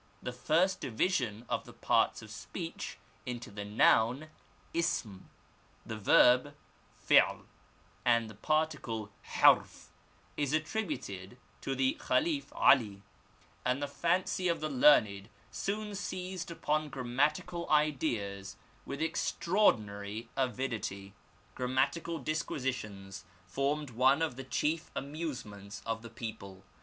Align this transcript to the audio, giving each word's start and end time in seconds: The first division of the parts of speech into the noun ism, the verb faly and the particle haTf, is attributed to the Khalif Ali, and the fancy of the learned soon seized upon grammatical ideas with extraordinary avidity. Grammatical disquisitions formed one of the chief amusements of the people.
The 0.23 0.31
first 0.33 0.79
division 0.79 1.45
of 1.47 1.65
the 1.65 1.73
parts 1.73 2.23
of 2.23 2.31
speech 2.31 2.97
into 3.27 3.51
the 3.51 3.63
noun 3.63 4.29
ism, 4.73 5.29
the 5.85 5.95
verb 5.95 6.55
faly 6.97 7.41
and 8.03 8.27
the 8.27 8.33
particle 8.33 9.11
haTf, 9.35 9.89
is 10.37 10.53
attributed 10.53 11.37
to 11.61 11.75
the 11.75 11.97
Khalif 11.99 12.51
Ali, 12.53 13.03
and 13.63 13.79
the 13.79 13.87
fancy 13.87 14.47
of 14.47 14.59
the 14.59 14.71
learned 14.71 15.29
soon 15.51 15.93
seized 15.93 16.49
upon 16.49 16.89
grammatical 16.89 17.69
ideas 17.69 18.55
with 18.87 19.03
extraordinary 19.03 20.29
avidity. 20.35 21.13
Grammatical 21.53 22.17
disquisitions 22.17 23.23
formed 23.45 23.91
one 23.91 24.23
of 24.23 24.35
the 24.35 24.43
chief 24.45 24.89
amusements 24.95 25.83
of 25.85 26.01
the 26.01 26.09
people. 26.09 26.63